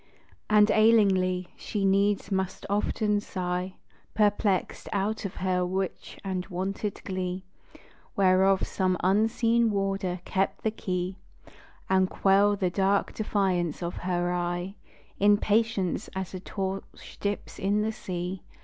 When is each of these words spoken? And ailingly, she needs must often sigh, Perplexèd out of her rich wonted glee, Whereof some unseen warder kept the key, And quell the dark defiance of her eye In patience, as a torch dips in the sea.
And 0.49 0.69
ailingly, 0.71 1.49
she 1.55 1.85
needs 1.85 2.31
must 2.31 2.65
often 2.71 3.19
sigh, 3.19 3.75
Perplexèd 4.17 4.87
out 4.91 5.25
of 5.25 5.35
her 5.35 5.63
rich 5.63 6.17
wonted 6.49 7.03
glee, 7.03 7.45
Whereof 8.15 8.65
some 8.65 8.97
unseen 9.03 9.69
warder 9.69 10.19
kept 10.25 10.63
the 10.63 10.71
key, 10.71 11.17
And 11.87 12.09
quell 12.09 12.55
the 12.55 12.71
dark 12.71 13.13
defiance 13.13 13.83
of 13.83 13.97
her 13.97 14.33
eye 14.33 14.73
In 15.19 15.37
patience, 15.37 16.09
as 16.15 16.33
a 16.33 16.39
torch 16.39 17.19
dips 17.19 17.59
in 17.59 17.83
the 17.83 17.91
sea. 17.91 18.41